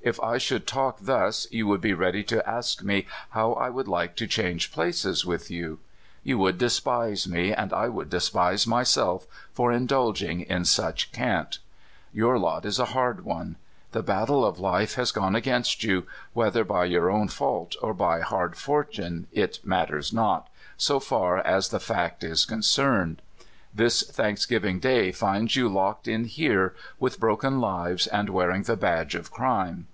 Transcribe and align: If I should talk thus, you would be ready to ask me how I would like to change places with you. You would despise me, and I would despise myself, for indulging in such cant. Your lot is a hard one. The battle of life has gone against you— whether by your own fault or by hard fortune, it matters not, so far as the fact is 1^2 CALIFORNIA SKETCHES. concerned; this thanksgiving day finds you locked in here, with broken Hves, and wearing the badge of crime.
If 0.00 0.20
I 0.20 0.38
should 0.38 0.66
talk 0.66 0.98
thus, 1.02 1.48
you 1.50 1.66
would 1.66 1.80
be 1.80 1.92
ready 1.92 2.22
to 2.24 2.48
ask 2.48 2.84
me 2.84 3.06
how 3.30 3.54
I 3.54 3.68
would 3.68 3.88
like 3.88 4.14
to 4.16 4.28
change 4.28 4.72
places 4.72 5.26
with 5.26 5.50
you. 5.50 5.80
You 6.22 6.38
would 6.38 6.56
despise 6.56 7.26
me, 7.26 7.52
and 7.52 7.72
I 7.72 7.88
would 7.88 8.08
despise 8.08 8.64
myself, 8.64 9.26
for 9.52 9.72
indulging 9.72 10.42
in 10.42 10.64
such 10.64 11.10
cant. 11.10 11.58
Your 12.12 12.38
lot 12.38 12.64
is 12.64 12.78
a 12.78 12.86
hard 12.96 13.24
one. 13.24 13.56
The 13.90 14.04
battle 14.04 14.46
of 14.46 14.60
life 14.60 14.94
has 14.94 15.10
gone 15.10 15.34
against 15.34 15.82
you— 15.82 16.06
whether 16.32 16.64
by 16.64 16.84
your 16.84 17.10
own 17.10 17.26
fault 17.26 17.74
or 17.82 17.92
by 17.92 18.20
hard 18.20 18.56
fortune, 18.56 19.26
it 19.32 19.58
matters 19.64 20.12
not, 20.12 20.48
so 20.76 21.00
far 21.00 21.38
as 21.38 21.68
the 21.68 21.80
fact 21.80 22.22
is 22.22 22.46
1^2 22.46 22.48
CALIFORNIA 22.48 22.62
SKETCHES. 22.62 22.74
concerned; 22.76 23.22
this 23.74 24.02
thanksgiving 24.02 24.78
day 24.80 25.12
finds 25.12 25.54
you 25.54 25.68
locked 25.68 26.08
in 26.08 26.24
here, 26.24 26.74
with 26.98 27.20
broken 27.20 27.60
Hves, 27.60 28.08
and 28.10 28.30
wearing 28.30 28.62
the 28.62 28.76
badge 28.78 29.14
of 29.14 29.30
crime. 29.30 29.86